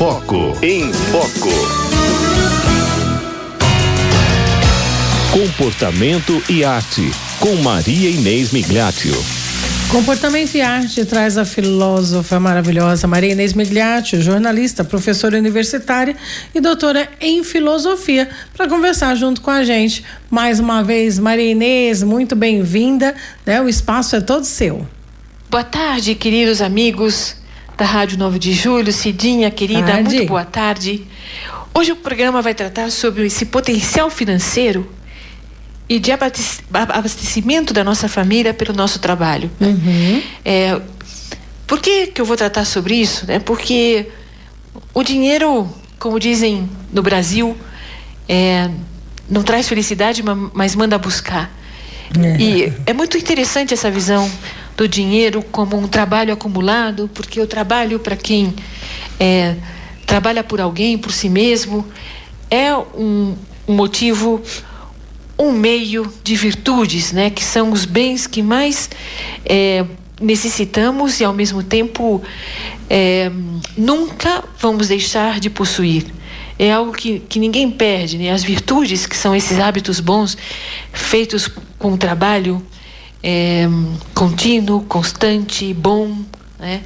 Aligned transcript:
Foco. 0.00 0.56
Em 0.62 0.90
Foco. 1.12 1.50
Comportamento 5.30 6.42
e 6.48 6.64
arte. 6.64 7.02
Com 7.38 7.56
Maria 7.56 8.08
Inês 8.08 8.50
Migliaccio. 8.50 9.12
Comportamento 9.92 10.54
e 10.54 10.62
Arte 10.62 11.04
traz 11.04 11.36
a 11.36 11.44
filósofa 11.44 12.40
maravilhosa 12.40 13.06
Maria 13.06 13.32
Inês 13.32 13.52
Migliaccio, 13.52 14.22
jornalista, 14.22 14.82
professora 14.82 15.36
universitária 15.36 16.16
e 16.54 16.62
doutora 16.62 17.06
em 17.20 17.44
filosofia, 17.44 18.26
para 18.56 18.66
conversar 18.66 19.14
junto 19.16 19.42
com 19.42 19.50
a 19.50 19.64
gente. 19.64 20.02
Mais 20.30 20.58
uma 20.58 20.82
vez, 20.82 21.18
Maria 21.18 21.50
Inês, 21.50 22.02
muito 22.02 22.34
bem-vinda. 22.34 23.14
Né? 23.44 23.60
O 23.60 23.68
espaço 23.68 24.16
é 24.16 24.22
todo 24.22 24.44
seu. 24.44 24.88
Boa 25.50 25.64
tarde, 25.64 26.14
queridos 26.14 26.62
amigos 26.62 27.38
da 27.80 27.86
Rádio 27.86 28.18
9 28.18 28.38
de 28.38 28.52
Julho. 28.52 28.92
Cidinha, 28.92 29.50
querida, 29.50 29.86
Tarde. 29.92 30.14
muito 30.16 30.28
boa 30.28 30.44
tarde. 30.44 31.02
Hoje 31.74 31.92
o 31.92 31.96
programa 31.96 32.42
vai 32.42 32.52
tratar 32.54 32.90
sobre 32.90 33.24
esse 33.24 33.46
potencial 33.46 34.10
financeiro 34.10 34.86
e 35.88 35.98
de 35.98 36.12
abastecimento 36.12 37.72
da 37.72 37.82
nossa 37.82 38.06
família 38.06 38.52
pelo 38.52 38.74
nosso 38.74 38.98
trabalho. 38.98 39.50
né? 39.58 40.22
É, 40.44 40.78
por 41.66 41.80
que, 41.80 42.08
que 42.08 42.20
eu 42.20 42.26
vou 42.26 42.36
tratar 42.36 42.66
sobre 42.66 42.96
isso? 42.96 43.24
né? 43.26 43.38
Porque 43.38 44.08
o 44.92 45.02
dinheiro, 45.02 45.66
como 45.98 46.20
dizem 46.20 46.68
no 46.92 47.02
Brasil, 47.02 47.56
é, 48.28 48.68
não 49.26 49.42
traz 49.42 49.66
felicidade, 49.66 50.22
ma- 50.22 50.50
mas 50.52 50.74
manda 50.76 50.98
buscar. 50.98 51.50
E 52.38 52.70
é 52.84 52.92
muito 52.92 53.16
interessante 53.16 53.72
essa 53.72 53.90
visão 53.90 54.30
do 54.80 54.88
dinheiro 54.88 55.42
como 55.42 55.76
um 55.76 55.86
trabalho 55.86 56.32
acumulado, 56.32 57.10
porque 57.12 57.38
o 57.38 57.46
trabalho 57.46 57.98
para 57.98 58.16
quem 58.16 58.54
é, 59.18 59.54
trabalha 60.06 60.42
por 60.42 60.58
alguém, 60.58 60.96
por 60.96 61.12
si 61.12 61.28
mesmo, 61.28 61.86
é 62.50 62.74
um, 62.74 63.36
um 63.68 63.74
motivo, 63.74 64.40
um 65.38 65.52
meio 65.52 66.10
de 66.24 66.34
virtudes, 66.34 67.12
né? 67.12 67.28
Que 67.28 67.44
são 67.44 67.72
os 67.72 67.84
bens 67.84 68.26
que 68.26 68.40
mais 68.40 68.88
é, 69.44 69.84
necessitamos 70.18 71.20
e 71.20 71.24
ao 71.24 71.34
mesmo 71.34 71.62
tempo 71.62 72.22
é, 72.88 73.30
nunca 73.76 74.42
vamos 74.58 74.88
deixar 74.88 75.38
de 75.38 75.50
possuir. 75.50 76.06
É 76.58 76.72
algo 76.72 76.92
que, 76.92 77.18
que 77.20 77.38
ninguém 77.38 77.70
perde, 77.70 78.16
né? 78.16 78.30
As 78.30 78.42
virtudes, 78.42 79.04
que 79.04 79.16
são 79.16 79.36
esses 79.36 79.58
hábitos 79.58 80.00
bons 80.00 80.38
feitos 80.90 81.50
com 81.78 81.98
trabalho 81.98 82.64
é, 83.22 83.68
contínuo, 84.14 84.82
constante, 84.82 85.72
bom, 85.74 86.16
né? 86.58 86.82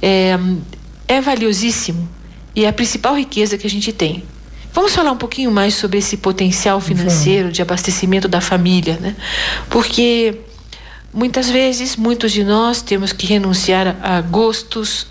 É, 0.00 0.38
é 1.06 1.20
valiosíssimo 1.20 2.08
e 2.54 2.64
é 2.64 2.68
a 2.68 2.72
principal 2.72 3.16
riqueza 3.16 3.56
que 3.56 3.66
a 3.66 3.70
gente 3.70 3.92
tem. 3.92 4.24
Vamos 4.72 4.94
falar 4.94 5.10
um 5.10 5.16
pouquinho 5.16 5.50
mais 5.50 5.74
sobre 5.74 5.98
esse 5.98 6.18
potencial 6.18 6.80
financeiro 6.80 7.50
de 7.50 7.62
abastecimento 7.62 8.28
da 8.28 8.40
família, 8.40 8.98
né? 9.00 9.16
Porque 9.70 10.40
muitas 11.12 11.48
vezes, 11.50 11.96
muitos 11.96 12.32
de 12.32 12.44
nós 12.44 12.82
temos 12.82 13.12
que 13.12 13.26
renunciar 13.26 13.96
a 14.02 14.20
gostos, 14.20 15.06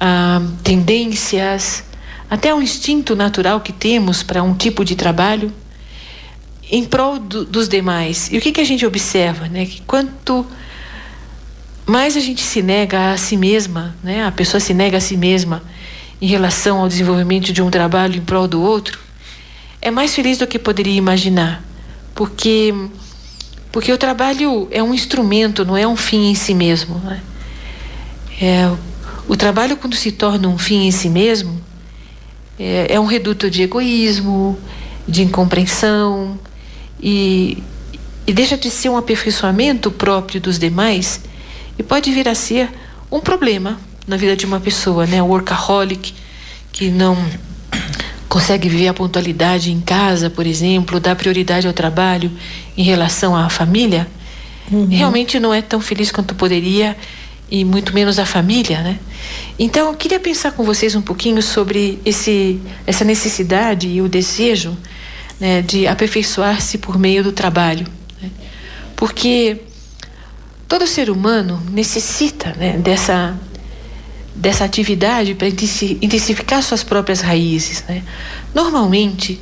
a 0.00 0.40
tendências, 0.62 1.84
até 2.28 2.54
um 2.54 2.60
instinto 2.60 3.14
natural 3.14 3.60
que 3.60 3.72
temos 3.72 4.22
para 4.22 4.42
um 4.42 4.54
tipo 4.54 4.84
de 4.84 4.96
trabalho 4.96 5.52
em 6.70 6.84
prol 6.84 7.18
do- 7.18 7.44
dos 7.44 7.68
demais. 7.68 8.28
E 8.32 8.38
o 8.38 8.40
que, 8.40 8.52
que 8.52 8.60
a 8.60 8.64
gente 8.64 8.84
observa, 8.84 9.48
né? 9.48 9.66
Que 9.66 9.80
quanto 9.82 10.46
mais 11.86 12.16
a 12.16 12.20
gente 12.20 12.42
se 12.42 12.62
nega 12.62 13.12
a 13.12 13.16
si 13.16 13.36
mesma, 13.36 13.94
né? 14.02 14.24
A 14.26 14.32
pessoa 14.32 14.60
se 14.60 14.74
nega 14.74 14.98
a 14.98 15.00
si 15.00 15.16
mesma 15.16 15.62
em 16.20 16.26
relação 16.26 16.80
ao 16.80 16.88
desenvolvimento 16.88 17.52
de 17.52 17.62
um 17.62 17.70
trabalho 17.70 18.16
em 18.16 18.20
prol 18.20 18.48
do 18.48 18.60
outro, 18.60 18.98
é 19.80 19.90
mais 19.90 20.14
feliz 20.14 20.38
do 20.38 20.46
que 20.46 20.58
poderia 20.58 20.94
imaginar, 20.94 21.62
porque 22.14 22.74
porque 23.70 23.92
o 23.92 23.98
trabalho 23.98 24.66
é 24.70 24.82
um 24.82 24.94
instrumento, 24.94 25.62
não 25.62 25.76
é 25.76 25.86
um 25.86 25.96
fim 25.96 26.30
em 26.30 26.34
si 26.34 26.54
mesmo. 26.54 26.98
Né? 27.00 27.20
É, 28.40 28.72
o 29.28 29.36
trabalho 29.36 29.76
quando 29.76 29.94
se 29.94 30.10
torna 30.12 30.48
um 30.48 30.56
fim 30.56 30.86
em 30.86 30.90
si 30.90 31.10
mesmo 31.10 31.60
é, 32.58 32.86
é 32.94 32.98
um 32.98 33.04
reduto 33.04 33.50
de 33.50 33.62
egoísmo, 33.62 34.58
de 35.06 35.22
incompreensão 35.22 36.38
e, 37.00 37.62
e 38.26 38.32
deixa 38.32 38.56
de 38.56 38.70
ser 38.70 38.88
um 38.88 38.96
aperfeiçoamento 38.96 39.90
próprio 39.90 40.40
dos 40.40 40.58
demais 40.58 41.20
e 41.78 41.82
pode 41.82 42.10
vir 42.10 42.28
a 42.28 42.34
ser 42.34 42.70
um 43.10 43.20
problema 43.20 43.78
na 44.06 44.16
vida 44.16 44.36
de 44.36 44.46
uma 44.46 44.60
pessoa, 44.60 45.06
né? 45.06 45.22
O 45.22 45.26
workaholic 45.26 46.14
que 46.72 46.90
não 46.90 47.16
consegue 48.28 48.68
viver 48.68 48.88
a 48.88 48.94
pontualidade 48.94 49.72
em 49.72 49.80
casa, 49.80 50.28
por 50.28 50.46
exemplo, 50.46 51.00
dá 51.00 51.14
prioridade 51.14 51.66
ao 51.66 51.72
trabalho 51.72 52.30
em 52.76 52.82
relação 52.82 53.34
à 53.34 53.48
família, 53.48 54.06
realmente 54.90 55.40
não 55.40 55.54
é 55.54 55.62
tão 55.62 55.80
feliz 55.80 56.10
quanto 56.10 56.34
poderia 56.34 56.96
e 57.50 57.64
muito 57.64 57.94
menos 57.94 58.18
a 58.18 58.26
família, 58.26 58.82
né? 58.82 58.98
Então, 59.58 59.88
eu 59.88 59.94
queria 59.94 60.18
pensar 60.18 60.52
com 60.52 60.64
vocês 60.64 60.94
um 60.94 61.00
pouquinho 61.00 61.40
sobre 61.42 61.98
esse, 62.04 62.60
essa 62.86 63.04
necessidade 63.04 63.88
e 63.88 64.02
o 64.02 64.08
desejo 64.08 64.76
né, 65.40 65.62
de 65.62 65.86
aperfeiçoar-se 65.86 66.78
por 66.78 66.98
meio 66.98 67.22
do 67.22 67.32
trabalho, 67.32 67.86
né? 68.20 68.30
porque 68.94 69.60
todo 70.68 70.86
ser 70.86 71.10
humano 71.10 71.62
necessita 71.70 72.54
né, 72.56 72.78
dessa 72.78 73.38
dessa 74.36 74.64
atividade 74.64 75.34
para 75.34 75.48
intensi- 75.48 75.98
intensificar 76.02 76.62
suas 76.62 76.84
próprias 76.84 77.22
raízes. 77.22 77.82
Né? 77.88 78.02
Normalmente, 78.54 79.40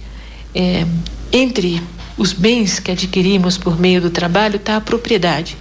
é, 0.55 0.87
entre 1.33 1.83
os 2.17 2.33
bens 2.33 2.79
que 2.79 2.93
adquirimos 2.93 3.59
por 3.59 3.79
meio 3.79 4.01
do 4.01 4.09
trabalho 4.09 4.57
está 4.57 4.77
a 4.77 4.81
propriedade. 4.81 5.57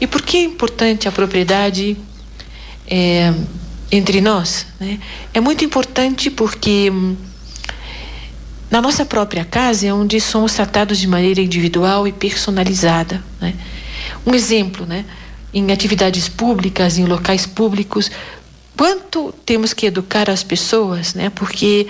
E 0.00 0.06
por 0.06 0.22
que 0.22 0.38
é 0.38 0.42
importante 0.42 1.06
a 1.06 1.12
propriedade 1.12 1.96
é, 2.86 3.32
entre 3.92 4.20
nós? 4.20 4.66
Né? 4.80 4.98
É 5.32 5.40
muito 5.40 5.64
importante 5.64 6.28
porque 6.28 6.90
na 8.74 8.80
nossa 8.80 9.04
própria 9.04 9.44
casa 9.44 9.86
é 9.86 9.94
onde 9.94 10.20
somos 10.20 10.52
tratados 10.52 10.98
de 10.98 11.06
maneira 11.06 11.40
individual 11.40 12.08
e 12.08 12.12
personalizada. 12.12 13.22
Né? 13.40 13.54
Um 14.26 14.34
exemplo, 14.34 14.84
né? 14.84 15.04
em 15.52 15.70
atividades 15.70 16.28
públicas, 16.28 16.98
em 16.98 17.04
locais 17.04 17.46
públicos, 17.46 18.10
quanto 18.76 19.32
temos 19.46 19.72
que 19.72 19.86
educar 19.86 20.28
as 20.28 20.42
pessoas, 20.42 21.14
né? 21.14 21.30
Porque 21.30 21.86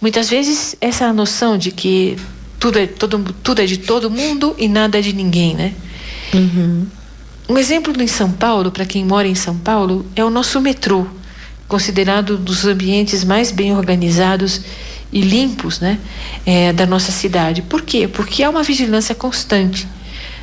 muitas 0.00 0.28
vezes 0.28 0.74
essa 0.80 1.12
noção 1.12 1.56
de 1.56 1.70
que 1.70 2.16
tudo 2.58 2.80
é, 2.80 2.88
todo, 2.88 3.32
tudo 3.44 3.62
é 3.62 3.64
de 3.64 3.76
todo 3.76 4.10
mundo 4.10 4.52
e 4.58 4.66
nada 4.66 4.98
é 4.98 5.00
de 5.00 5.12
ninguém, 5.12 5.54
né? 5.54 5.74
Um 7.48 7.56
exemplo 7.56 7.94
em 8.02 8.08
São 8.08 8.32
Paulo, 8.32 8.72
para 8.72 8.84
quem 8.84 9.04
mora 9.04 9.28
em 9.28 9.36
São 9.36 9.56
Paulo, 9.56 10.04
é 10.16 10.24
o 10.24 10.30
nosso 10.30 10.60
metrô, 10.60 11.06
considerado 11.68 12.36
dos 12.36 12.64
ambientes 12.64 13.22
mais 13.22 13.52
bem 13.52 13.76
organizados 13.76 14.62
e 15.16 15.20
limpos, 15.22 15.80
né, 15.80 15.98
é, 16.44 16.74
da 16.74 16.84
nossa 16.84 17.10
cidade. 17.10 17.62
Por 17.62 17.80
quê? 17.80 18.06
Porque 18.06 18.42
há 18.42 18.50
uma 18.50 18.62
vigilância 18.62 19.14
constante. 19.14 19.88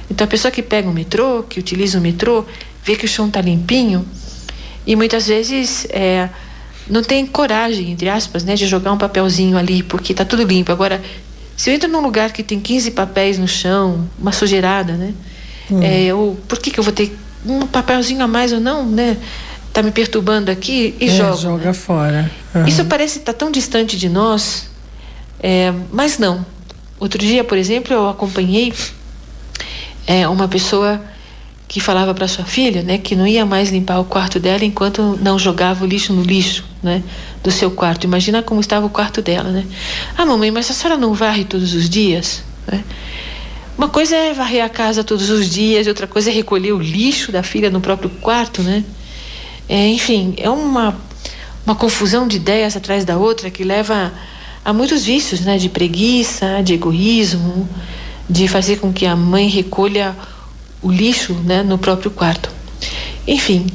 Então 0.10 0.26
a 0.26 0.28
pessoa 0.28 0.52
que 0.52 0.64
pega 0.64 0.90
o 0.90 0.92
metrô, 0.92 1.44
que 1.44 1.60
utiliza 1.60 2.00
o 2.00 2.02
metrô, 2.02 2.44
vê 2.84 2.96
que 2.96 3.06
o 3.06 3.08
chão 3.08 3.28
está 3.28 3.40
limpinho 3.40 4.04
e 4.84 4.96
muitas 4.96 5.28
vezes 5.28 5.86
é, 5.92 6.28
não 6.88 7.04
tem 7.04 7.24
coragem, 7.24 7.92
entre 7.92 8.10
aspas, 8.10 8.44
né, 8.44 8.56
de 8.56 8.66
jogar 8.66 8.92
um 8.92 8.98
papelzinho 8.98 9.60
ali 9.60 9.84
porque 9.84 10.12
está 10.12 10.26
tudo 10.26 10.42
limpo. 10.42 10.72
Agora, 10.72 11.00
se 11.56 11.70
eu 11.70 11.76
entro 11.76 11.88
num 11.88 12.02
lugar 12.02 12.32
que 12.34 12.42
tem 12.42 12.60
15 12.60 12.92
papéis 12.92 13.38
no 13.38 13.48
chão, 13.48 14.10
uma 14.18 14.32
sujeirada, 14.32 14.94
né? 14.94 15.14
É, 15.82 16.04
eu, 16.06 16.36
por 16.48 16.58
que, 16.58 16.72
que 16.72 16.80
eu 16.80 16.84
vou 16.84 16.92
ter 16.92 17.16
um 17.46 17.68
papelzinho 17.68 18.24
a 18.24 18.28
mais 18.28 18.52
ou 18.52 18.60
não, 18.60 18.86
né? 18.86 19.18
Tá 19.72 19.84
me 19.84 19.92
perturbando 19.92 20.50
aqui 20.50 20.96
e 21.00 21.10
É, 21.10 21.10
jogo. 21.10 21.38
joga 21.38 21.66
né? 21.66 21.74
fora. 21.74 22.43
Aham. 22.56 22.68
Isso 22.68 22.86
parece 22.86 23.20
estar 23.20 23.34
tão 23.34 23.52
distante 23.52 23.98
de 23.98 24.10
nós, 24.10 24.70
é, 25.40 25.74
mas 25.92 26.18
não. 26.18 26.46
Outro 27.00 27.20
dia, 27.20 27.44
por 27.44 27.58
exemplo, 27.58 27.94
eu 27.94 28.08
acompanhei 28.08 28.74
é, 30.08 30.28
uma 30.28 30.48
pessoa 30.48 31.02
que 31.68 31.80
falava 31.80 32.14
para 32.14 32.28
sua 32.28 32.46
filha, 32.46 32.84
né, 32.84 33.00
que 33.00 33.16
não 33.16 33.26
ia 33.26 33.46
mais 33.46 33.72
limpar 33.72 34.00
o 34.00 34.06
quarto 34.06 34.40
dela 34.40 34.64
enquanto 34.64 35.18
não 35.22 35.40
jogava 35.40 35.84
o 35.84 35.88
lixo 35.88 36.14
no 36.14 36.22
lixo, 36.22 36.64
né, 36.84 37.02
do 37.44 37.50
seu 37.50 37.72
quarto. 37.72 38.04
Imagina 38.04 38.44
como 38.44 38.62
estava 38.62 38.86
o 38.86 38.90
quarto 38.90 39.22
dela, 39.24 39.50
né? 39.50 39.66
Ah, 40.16 40.26
mamãe, 40.26 40.52
mas 40.52 40.70
a 40.70 40.74
senhora 40.74 41.00
não 41.00 41.16
varre 41.16 41.46
todos 41.46 41.74
os 41.74 41.90
dias, 41.90 42.44
né? 42.68 42.84
Uma 43.76 43.90
coisa 43.90 44.16
é 44.16 44.34
varrer 44.34 44.64
a 44.64 44.70
casa 44.70 45.04
todos 45.04 45.32
os 45.32 45.50
dias, 45.50 45.88
outra 45.88 46.06
coisa 46.06 46.30
é 46.30 46.34
recolher 46.34 46.74
o 46.74 46.80
lixo 46.80 47.32
da 47.32 47.42
filha 47.42 47.72
no 47.72 47.82
próprio 47.82 48.10
quarto, 48.22 48.62
né? 48.62 48.84
É, 49.68 49.88
enfim, 49.88 50.36
é 50.38 50.50
uma, 50.50 50.96
uma 51.66 51.76
confusão 51.76 52.28
de 52.28 52.38
ideias 52.38 52.76
atrás 52.76 53.06
da 53.06 53.18
outra 53.18 53.50
que 53.50 53.64
leva 53.64 54.12
a 54.64 54.74
muitos 54.74 55.04
vícios, 55.04 55.42
né? 55.42 55.58
De 55.58 55.70
preguiça, 55.70 56.62
de 56.64 56.74
egoísmo, 56.74 57.68
de 58.30 58.48
fazer 58.48 58.78
com 58.78 58.92
que 58.92 59.06
a 59.06 59.16
mãe 59.16 59.48
recolha 59.48 60.16
o 60.82 60.92
lixo 60.92 61.34
né, 61.34 61.64
no 61.64 61.78
próprio 61.78 62.12
quarto. 62.12 62.50
Enfim, 63.28 63.68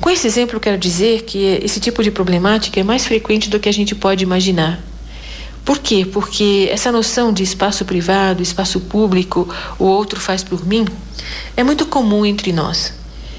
Com 0.00 0.08
esse 0.08 0.26
exemplo, 0.26 0.58
quero 0.58 0.78
dizer 0.78 1.24
que 1.24 1.38
esse 1.62 1.78
tipo 1.78 2.02
de 2.02 2.10
problemática 2.10 2.80
é 2.80 2.82
mais 2.82 3.04
frequente 3.04 3.50
do 3.50 3.60
que 3.60 3.68
a 3.68 3.72
gente 3.72 3.94
pode 3.94 4.24
imaginar. 4.24 4.80
Por 5.62 5.78
quê? 5.78 6.06
Porque 6.10 6.68
essa 6.72 6.90
noção 6.90 7.30
de 7.34 7.42
espaço 7.42 7.84
privado, 7.84 8.42
espaço 8.42 8.80
público, 8.80 9.46
o 9.78 9.84
outro 9.84 10.18
faz 10.18 10.42
por 10.42 10.66
mim, 10.66 10.86
é 11.54 11.62
muito 11.62 11.84
comum 11.84 12.24
entre 12.24 12.50
nós. 12.50 12.94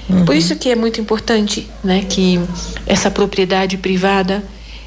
Uhum. 0.08 0.24
Por 0.24 0.34
isso 0.34 0.56
que 0.56 0.68
é 0.70 0.76
muito 0.76 1.00
importante 1.00 1.68
né, 1.82 2.04
que 2.08 2.40
essa 2.86 3.10
propriedade 3.10 3.76
privada 3.76 4.42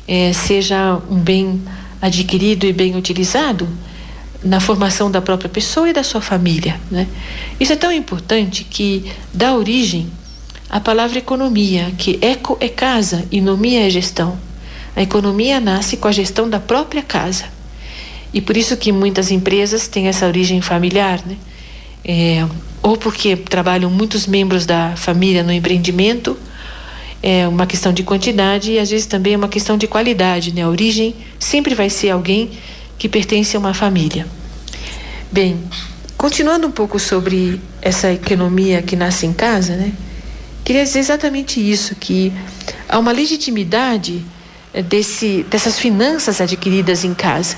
é, 0.08 0.34
seja 0.34 1.00
um 1.10 1.18
bem 1.18 1.62
adquirido 2.02 2.66
e 2.66 2.74
bem 2.74 2.96
utilizado 2.96 3.68
na 4.44 4.60
formação 4.60 5.10
da 5.10 5.22
própria 5.22 5.50
pessoa 5.50 5.90
e 5.90 5.94
da 5.94 6.04
sua 6.04 6.22
família. 6.22 6.80
Né? 6.92 7.08
Isso 7.60 7.74
é 7.74 7.76
tão 7.76 7.92
importante 7.92 8.64
que 8.64 9.12
dá 9.34 9.56
origem 9.56 10.08
à 10.70 10.80
palavra 10.80 11.18
economia, 11.18 11.92
que 11.98 12.20
eco 12.22 12.58
é 12.60 12.70
casa 12.70 13.26
e 13.32 13.42
nomia 13.42 13.88
é 13.88 13.90
gestão. 13.90 14.38
A 14.96 15.02
economia 15.02 15.60
nasce 15.60 15.98
com 15.98 16.08
a 16.08 16.12
gestão 16.12 16.50
da 16.50 16.60
própria 16.60 17.02
casa. 17.02 17.46
E 18.34 18.40
por 18.40 18.56
isso 18.56 18.78
que 18.78 18.92
muitas 18.92 19.32
empresas 19.32 19.88
têm 19.88 20.08
essa 20.08 20.28
origem 20.28 20.62
familiar, 20.62 21.22
né? 21.26 21.38
É, 22.04 22.46
ou 22.86 22.96
porque 22.96 23.36
trabalham 23.36 23.90
muitos 23.90 24.28
membros 24.28 24.64
da 24.64 24.96
família 24.96 25.42
no 25.42 25.52
empreendimento, 25.52 26.38
é 27.24 27.48
uma 27.48 27.66
questão 27.66 27.92
de 27.92 28.04
quantidade 28.04 28.74
e 28.74 28.78
às 28.78 28.92
vezes 28.92 29.08
também 29.08 29.34
é 29.34 29.38
uma 29.38 29.48
questão 29.48 29.76
de 29.76 29.88
qualidade, 29.88 30.54
né? 30.54 30.62
A 30.62 30.70
origem 30.70 31.16
sempre 31.40 31.74
vai 31.74 31.90
ser 31.90 32.12
alguém 32.12 32.52
que 33.00 33.10
pertence 33.10 33.56
a 33.56 33.60
uma 33.60 33.74
família. 33.74 34.28
Bem, 35.32 35.64
continuando 36.16 36.68
um 36.68 36.72
pouco 36.72 37.00
sobre 37.00 37.60
essa 37.82 38.12
economia 38.12 38.84
que 38.84 38.96
nasce 38.96 39.26
em 39.26 39.34
casa, 39.34 39.76
né? 39.76 39.92
Queria 40.64 40.84
dizer 40.84 41.00
exatamente 41.00 41.60
isso, 41.60 41.96
que 41.96 42.31
há 42.88 43.00
uma 43.00 43.12
legitimidade 43.12 44.24
eh, 44.72 44.84
desse, 44.84 45.44
dessas 45.50 45.80
finanças 45.80 46.40
adquiridas 46.40 47.04
em 47.04 47.16
casa. 47.16 47.58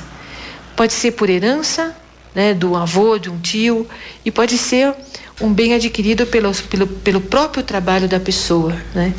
Pode 0.74 0.94
ser 0.94 1.12
por 1.12 1.30
herança, 1.30 1.94
né, 2.38 2.54
do 2.54 2.76
avô, 2.76 3.18
de 3.18 3.32
um 3.32 3.40
tio, 3.40 3.88
e 4.24 4.30
pode 4.30 4.60
ser 4.60 4.94
um 5.42 5.52
bem 5.52 5.74
adquirido 5.74 6.24
pelo, 6.28 6.54
pelo, 6.54 6.86
pelo 6.86 7.20
próprio 7.20 7.64
trabalho 7.64 8.08
da 8.08 8.20
pessoa. 8.20 8.78
Né? 8.94 9.12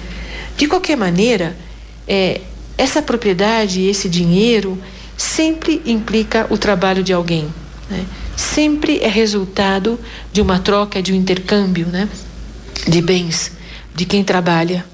De 0.56 0.68
qualquer 0.68 0.96
maneira, 0.96 1.56
é, 2.06 2.40
essa 2.76 3.02
propriedade, 3.02 3.84
esse 3.84 4.08
dinheiro, 4.08 4.80
sempre 5.16 5.82
implica 5.84 6.46
o 6.48 6.56
trabalho 6.56 7.02
de 7.02 7.12
alguém. 7.12 7.52
Né? 7.90 8.06
Sempre 8.36 9.00
é 9.00 9.08
resultado 9.08 9.98
de 10.32 10.40
uma 10.40 10.60
troca, 10.60 11.02
de 11.02 11.12
um 11.12 11.16
intercâmbio 11.16 11.88
né? 11.88 12.08
de 12.86 13.02
bens 13.02 13.50
de 13.96 14.04
quem 14.04 14.22
trabalha. 14.22 14.86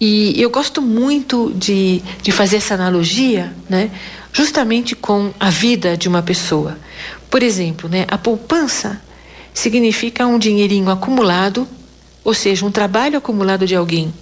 E 0.00 0.40
eu 0.40 0.48
gosto 0.48 0.80
muito 0.80 1.52
de, 1.56 2.00
de 2.22 2.30
fazer 2.30 2.58
essa 2.58 2.74
analogia, 2.74 3.52
né? 3.68 3.90
justamente 4.32 4.94
com 4.94 5.32
a 5.40 5.50
vida 5.50 5.96
de 5.96 6.08
uma 6.08 6.22
pessoa. 6.22 6.78
Por 7.30 7.42
exemplo, 7.42 7.88
né, 7.88 8.06
a 8.08 8.16
poupança 8.16 9.00
significa 9.52 10.26
um 10.26 10.38
dinheirinho 10.38 10.90
acumulado, 10.90 11.66
ou 12.24 12.32
seja, 12.32 12.64
um 12.64 12.70
trabalho 12.70 13.18
acumulado 13.18 13.66
de 13.66 13.74
alguém. 13.74 14.12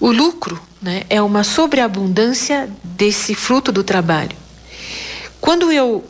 O 0.00 0.10
lucro 0.10 0.60
né, 0.80 1.04
é 1.08 1.20
uma 1.22 1.44
sobreabundância 1.44 2.68
desse 2.82 3.34
fruto 3.34 3.70
do 3.70 3.84
trabalho. 3.84 4.36
Quando 5.40 5.70
eu 5.70 6.04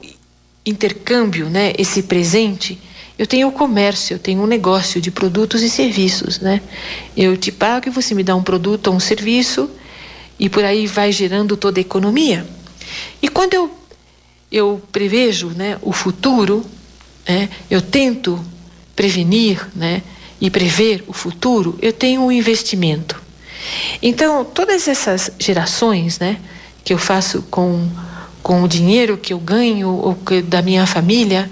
intercâmbio 0.64 1.48
né, 1.48 1.72
esse 1.78 2.02
presente, 2.02 2.78
eu 3.18 3.26
tenho 3.26 3.48
o 3.48 3.52
comércio, 3.52 4.14
eu 4.14 4.18
tenho 4.18 4.42
um 4.42 4.46
negócio 4.46 5.00
de 5.00 5.10
produtos 5.10 5.62
e 5.62 5.70
serviços, 5.70 6.38
né? 6.38 6.60
Eu 7.16 7.34
te 7.36 7.50
pago 7.50 7.88
e 7.88 7.90
você 7.90 8.14
me 8.14 8.22
dá 8.22 8.36
um 8.36 8.42
produto 8.42 8.88
ou 8.88 8.94
um 8.94 9.00
serviço 9.00 9.70
e 10.38 10.50
por 10.50 10.62
aí 10.64 10.86
vai 10.86 11.10
gerando 11.12 11.56
toda 11.56 11.80
a 11.80 11.82
economia. 11.82 12.46
E 13.22 13.28
quando 13.28 13.54
eu 13.54 13.70
eu 14.50 14.82
prevejo, 14.92 15.48
né, 15.48 15.78
o 15.82 15.92
futuro, 15.92 16.64
né, 17.28 17.48
eu 17.70 17.80
tento 17.80 18.42
prevenir, 18.94 19.68
né, 19.74 20.02
e 20.40 20.50
prever 20.50 21.04
o 21.06 21.12
futuro, 21.12 21.78
eu 21.80 21.92
tenho 21.92 22.22
um 22.22 22.32
investimento. 22.32 23.20
Então, 24.02 24.44
todas 24.44 24.86
essas 24.86 25.30
gerações, 25.38 26.18
né, 26.18 26.38
que 26.84 26.92
eu 26.92 26.98
faço 26.98 27.42
com 27.50 27.88
com 28.46 28.62
o 28.62 28.68
dinheiro 28.68 29.18
que 29.18 29.32
eu 29.32 29.40
ganho 29.40 29.88
ou 29.88 30.14
que, 30.14 30.40
da 30.40 30.62
minha 30.62 30.86
família, 30.86 31.50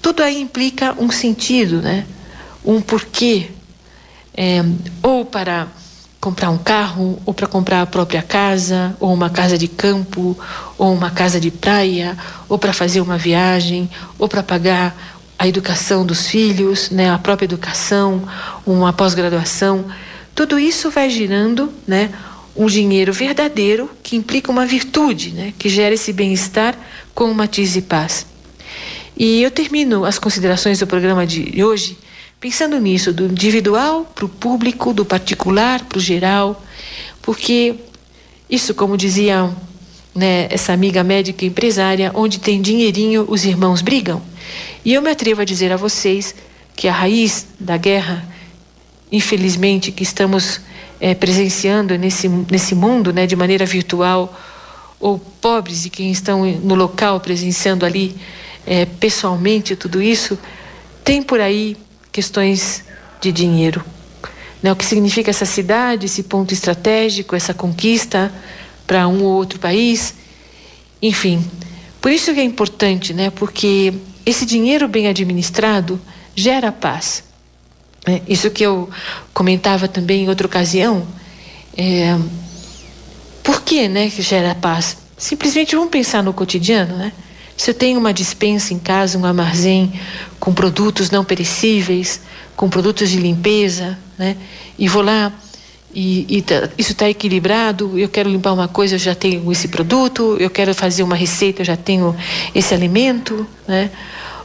tudo 0.00 0.22
aí 0.22 0.40
implica 0.40 0.96
um 0.98 1.10
sentido, 1.10 1.82
né? 1.82 2.06
Um 2.64 2.80
porquê. 2.80 3.50
É, 4.34 4.64
ou 5.02 5.26
para 5.26 5.68
comprar 6.20 6.50
um 6.50 6.58
carro, 6.58 7.18
ou 7.24 7.32
para 7.32 7.46
comprar 7.46 7.80
a 7.80 7.86
própria 7.86 8.22
casa, 8.22 8.94
ou 9.00 9.12
uma 9.12 9.30
casa 9.30 9.56
de 9.56 9.66
campo, 9.66 10.38
ou 10.76 10.92
uma 10.92 11.10
casa 11.10 11.40
de 11.40 11.50
praia, 11.50 12.16
ou 12.48 12.58
para 12.58 12.74
fazer 12.74 13.00
uma 13.00 13.16
viagem, 13.16 13.88
ou 14.18 14.28
para 14.28 14.42
pagar 14.42 14.94
a 15.38 15.48
educação 15.48 16.04
dos 16.04 16.26
filhos, 16.26 16.90
né, 16.90 17.10
a 17.10 17.18
própria 17.18 17.46
educação, 17.46 18.22
uma 18.66 18.92
pós-graduação. 18.92 19.86
Tudo 20.34 20.58
isso 20.58 20.90
vai 20.90 21.08
girando, 21.08 21.72
né, 21.86 22.10
um 22.54 22.66
dinheiro 22.66 23.10
verdadeiro 23.10 23.88
que 24.02 24.16
implica 24.16 24.50
uma 24.50 24.66
virtude, 24.66 25.30
né, 25.30 25.54
que 25.58 25.70
gera 25.70 25.94
esse 25.94 26.12
bem-estar 26.12 26.76
com 27.14 27.32
matiz 27.32 27.74
e 27.76 27.80
paz. 27.80 28.26
E 29.16 29.42
eu 29.42 29.50
termino 29.50 30.04
as 30.04 30.18
considerações 30.18 30.78
do 30.78 30.86
programa 30.86 31.26
de 31.26 31.64
hoje 31.64 31.96
pensando 32.40 32.80
nisso, 32.80 33.12
do 33.12 33.26
individual 33.26 34.10
para 34.14 34.24
o 34.24 34.28
público, 34.28 34.94
do 34.94 35.04
particular 35.04 35.84
para 35.84 35.98
o 35.98 36.00
geral, 36.00 36.64
porque 37.20 37.74
isso, 38.48 38.74
como 38.74 38.96
dizia 38.96 39.50
né, 40.14 40.48
essa 40.50 40.72
amiga 40.72 41.04
médica 41.04 41.44
empresária, 41.44 42.10
onde 42.14 42.40
tem 42.40 42.62
dinheirinho, 42.62 43.26
os 43.28 43.44
irmãos 43.44 43.82
brigam. 43.82 44.22
E 44.82 44.94
eu 44.94 45.02
me 45.02 45.10
atrevo 45.10 45.42
a 45.42 45.44
dizer 45.44 45.70
a 45.70 45.76
vocês 45.76 46.34
que 46.74 46.88
a 46.88 46.92
raiz 46.92 47.46
da 47.60 47.76
guerra, 47.76 48.26
infelizmente, 49.12 49.92
que 49.92 50.02
estamos 50.02 50.62
é, 50.98 51.14
presenciando 51.14 51.96
nesse, 51.98 52.26
nesse 52.26 52.74
mundo, 52.74 53.12
né, 53.12 53.26
de 53.26 53.36
maneira 53.36 53.66
virtual, 53.66 54.34
ou 54.98 55.18
pobres 55.18 55.84
e 55.84 55.90
quem 55.90 56.10
estão 56.10 56.44
no 56.44 56.74
local 56.74 57.20
presenciando 57.20 57.84
ali 57.84 58.16
é, 58.66 58.86
pessoalmente 58.86 59.76
tudo 59.76 60.00
isso, 60.00 60.38
tem 61.04 61.22
por 61.22 61.38
aí 61.38 61.76
questões 62.12 62.84
de 63.20 63.32
dinheiro. 63.32 63.84
Né? 64.62 64.72
O 64.72 64.76
que 64.76 64.84
significa 64.84 65.30
essa 65.30 65.44
cidade, 65.46 66.06
esse 66.06 66.22
ponto 66.22 66.52
estratégico, 66.52 67.34
essa 67.34 67.54
conquista 67.54 68.32
para 68.86 69.06
um 69.08 69.22
ou 69.22 69.32
outro 69.32 69.58
país. 69.58 70.14
Enfim, 71.00 71.44
por 72.00 72.10
isso 72.10 72.32
que 72.34 72.40
é 72.40 72.44
importante, 72.44 73.14
né? 73.14 73.30
porque 73.30 73.94
esse 74.24 74.44
dinheiro 74.44 74.88
bem 74.88 75.06
administrado 75.06 76.00
gera 76.34 76.70
paz. 76.70 77.24
É, 78.06 78.22
isso 78.26 78.50
que 78.50 78.64
eu 78.64 78.88
comentava 79.34 79.86
também 79.86 80.24
em 80.24 80.28
outra 80.28 80.46
ocasião. 80.46 81.06
É, 81.76 82.18
por 83.42 83.62
que, 83.62 83.88
né, 83.88 84.08
que 84.10 84.22
gera 84.22 84.54
paz? 84.54 84.96
Simplesmente 85.16 85.76
vamos 85.76 85.90
pensar 85.90 86.22
no 86.22 86.32
cotidiano, 86.32 86.96
né? 86.96 87.12
Se 87.56 87.70
eu 87.70 87.74
tenho 87.74 87.98
uma 87.98 88.12
dispensa 88.12 88.72
em 88.72 88.78
casa, 88.78 89.18
um 89.18 89.24
armazém 89.24 89.92
com 90.38 90.52
produtos 90.52 91.10
não 91.10 91.24
perecíveis, 91.24 92.20
com 92.56 92.68
produtos 92.68 93.10
de 93.10 93.18
limpeza, 93.18 93.98
né? 94.18 94.36
E 94.78 94.88
vou 94.88 95.02
lá 95.02 95.32
e, 95.94 96.26
e 96.28 96.42
tá, 96.42 96.68
isso 96.78 96.92
está 96.92 97.08
equilibrado. 97.08 97.98
Eu 97.98 98.08
quero 98.08 98.30
limpar 98.30 98.52
uma 98.52 98.68
coisa, 98.68 98.94
eu 98.94 98.98
já 98.98 99.14
tenho 99.14 99.50
esse 99.50 99.68
produto. 99.68 100.36
Eu 100.38 100.50
quero 100.50 100.74
fazer 100.74 101.02
uma 101.02 101.16
receita, 101.16 101.62
eu 101.62 101.66
já 101.66 101.76
tenho 101.76 102.16
esse 102.54 102.72
alimento, 102.72 103.46
né? 103.66 103.90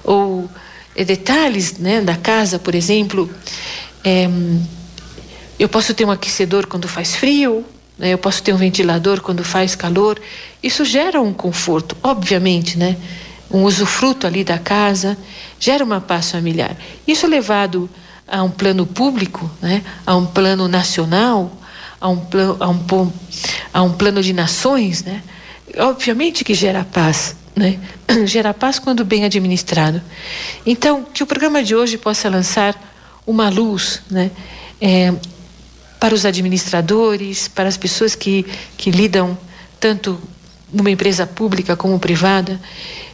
Ou 0.03 0.49
é, 0.95 1.03
detalhes, 1.03 1.77
né? 1.77 2.01
Da 2.01 2.15
casa, 2.15 2.57
por 2.57 2.73
exemplo, 2.73 3.29
é, 4.03 4.29
eu 5.59 5.69
posso 5.69 5.93
ter 5.93 6.05
um 6.05 6.11
aquecedor 6.11 6.67
quando 6.67 6.87
faz 6.87 7.15
frio, 7.15 7.63
né? 7.97 8.13
eu 8.13 8.17
posso 8.17 8.41
ter 8.41 8.53
um 8.53 8.57
ventilador 8.57 9.21
quando 9.21 9.43
faz 9.43 9.75
calor. 9.75 10.19
Isso 10.61 10.83
gera 10.83 11.21
um 11.21 11.33
conforto, 11.33 11.95
obviamente, 12.03 12.77
né? 12.77 12.97
Um 13.49 13.63
usufruto 13.63 14.25
ali 14.25 14.43
da 14.43 14.57
casa, 14.57 15.17
gera 15.59 15.83
uma 15.83 16.01
paz 16.01 16.31
familiar. 16.31 16.75
Isso 17.07 17.27
levado 17.27 17.89
a 18.27 18.43
um 18.43 18.49
plano 18.49 18.85
público, 18.85 19.49
né? 19.61 19.83
a 20.05 20.15
um 20.15 20.25
plano 20.25 20.67
nacional, 20.67 21.55
a 22.01 22.09
um, 22.09 22.17
plano, 22.17 22.57
a 22.59 22.69
um, 22.69 23.11
a 23.73 23.83
um 23.83 23.93
plano 23.93 24.21
de 24.21 24.33
nações, 24.33 25.03
né? 25.03 25.21
obviamente 25.77 26.43
que 26.43 26.53
gera 26.53 26.83
paz. 26.83 27.35
Né? 27.55 27.79
Gera 28.25 28.53
paz 28.53 28.79
quando 28.79 29.05
bem 29.05 29.23
administrado. 29.23 30.01
Então, 30.65 31.05
que 31.05 31.23
o 31.23 31.25
programa 31.25 31.63
de 31.63 31.73
hoje 31.73 31.97
possa 31.97 32.27
lançar 32.27 32.75
uma 33.25 33.47
luz 33.47 34.01
né? 34.11 34.29
É, 34.81 35.13
para 35.99 36.13
os 36.13 36.25
administradores, 36.25 37.47
para 37.47 37.67
as 37.67 37.77
pessoas 37.77 38.15
que, 38.15 38.45
que 38.77 38.91
lidam 38.91 39.37
tanto 39.79 40.19
numa 40.71 40.91
empresa 40.91 41.25
pública 41.25 41.75
como 41.75 41.99
privada, 41.99 42.59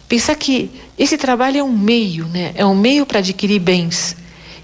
pensar 0.08 0.36
que 0.36 0.70
esse 0.98 1.18
trabalho 1.18 1.58
é 1.60 1.64
um 1.64 1.72
meio, 1.72 2.26
né? 2.28 2.52
é 2.56 2.66
um 2.66 2.76
meio 2.76 3.06
para 3.06 3.20
adquirir 3.20 3.60
bens. 3.60 4.16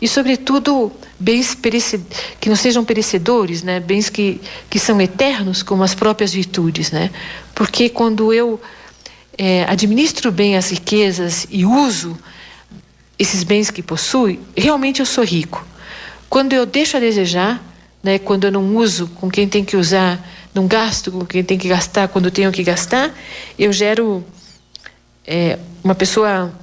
e, 0.02 0.08
sobretudo, 0.08 0.92
bens 1.20 1.58
que 2.40 2.50
não 2.50 2.56
sejam 2.56 2.86
perecedores, 2.86 3.64
né? 3.64 3.80
bens 3.80 4.10
que, 4.10 4.40
que 4.70 4.80
são 4.80 5.02
eternos, 5.02 5.64
como 5.64 5.84
as 5.84 5.96
próprias 5.96 6.34
virtudes. 6.34 6.92
Né? 6.92 7.10
Porque 7.56 7.90
quando 7.90 8.34
eu 8.34 8.60
é, 9.38 9.64
administro 9.64 10.32
bem 10.32 10.56
as 10.56 10.70
riquezas 10.70 11.48
e 11.50 11.66
uso 11.66 12.18
esses 13.18 13.44
bens 13.44 13.72
que 13.72 13.82
possui, 13.82 14.40
realmente 14.56 15.00
eu 15.00 15.06
sou 15.06 15.24
rico. 15.24 15.66
Quando 16.30 16.54
eu 16.54 16.66
deixo 16.66 16.98
a 16.98 17.00
desejar, 17.00 17.64
né, 18.04 18.20
quando 18.20 18.46
eu 18.46 18.52
não 18.52 18.76
uso 18.76 19.08
com 19.08 19.30
quem 19.30 19.48
tem 19.48 19.64
que 19.64 19.76
usar, 19.76 20.26
não 20.54 20.68
gasto 20.68 21.12
com 21.12 21.26
quem 21.26 21.44
tem 21.44 21.58
que 21.58 21.68
gastar 21.68 22.08
quando 22.08 22.32
tenho 22.32 22.52
que 22.52 22.64
gastar, 22.64 23.14
eu 23.58 23.72
gero 23.74 24.24
é, 25.26 25.60
uma 25.84 25.96
pessoa 25.96 26.54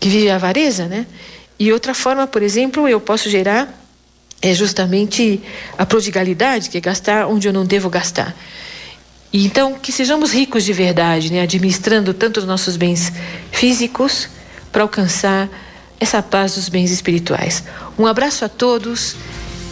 que 0.00 0.08
vive 0.08 0.30
a 0.30 0.36
avareza, 0.36 0.86
né? 0.86 1.06
E 1.58 1.72
outra 1.72 1.94
forma, 1.94 2.26
por 2.26 2.42
exemplo, 2.42 2.88
eu 2.88 3.00
posso 3.00 3.28
gerar 3.28 3.82
é 4.42 4.52
justamente 4.52 5.40
a 5.78 5.86
prodigalidade, 5.86 6.68
que 6.68 6.78
é 6.78 6.80
gastar 6.80 7.26
onde 7.26 7.48
eu 7.48 7.52
não 7.52 7.64
devo 7.64 7.88
gastar. 7.88 8.36
E 9.32 9.44
então, 9.44 9.74
que 9.74 9.90
sejamos 9.90 10.32
ricos 10.32 10.64
de 10.64 10.72
verdade, 10.72 11.32
né? 11.32 11.42
administrando 11.42 12.14
tanto 12.14 12.38
os 12.38 12.46
nossos 12.46 12.76
bens 12.76 13.12
físicos 13.50 14.28
para 14.70 14.82
alcançar 14.82 15.48
essa 15.98 16.22
paz 16.22 16.54
dos 16.54 16.68
bens 16.68 16.90
espirituais. 16.90 17.64
Um 17.98 18.06
abraço 18.06 18.44
a 18.44 18.48
todos 18.48 19.16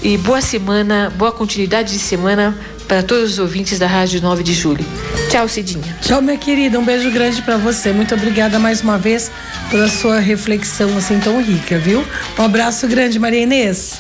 e 0.05 0.19
boa 0.19 0.43
semana, 0.43 1.11
boa 1.17 1.33
continuidade 1.33 1.95
de 1.95 1.99
semana 1.99 2.55
para 2.87 3.03
todos 3.03 3.33
os 3.33 3.39
ouvintes 3.39 3.79
da 3.79 3.87
Rádio 3.87 4.21
9 4.21 4.43
de 4.43 4.53
Julho. 4.53 4.85
Tchau, 5.31 5.49
Cidinha. 5.49 5.97
Tchau, 6.03 6.21
minha 6.21 6.37
querida. 6.37 6.79
Um 6.79 6.85
beijo 6.85 7.11
grande 7.11 7.41
para 7.41 7.57
você. 7.57 7.91
Muito 7.91 8.15
obrigada 8.15 8.59
mais 8.59 8.83
uma 8.83 8.99
vez 8.99 9.33
pela 9.71 9.89
sua 9.89 10.21
reflexão 10.21 10.95
assim 10.99 11.19
tão 11.19 11.43
rica, 11.43 11.79
viu? 11.79 12.05
Um 12.39 12.43
abraço 12.43 12.87
grande, 12.87 13.19
Maria 13.19 13.41
Inês. 13.41 13.93